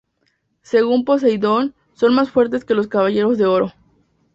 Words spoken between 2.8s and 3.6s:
caballeros de